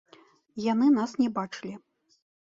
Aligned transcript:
Яны 0.71 0.87
нас 0.95 1.11
не 1.21 1.27
бачылі. 1.35 1.73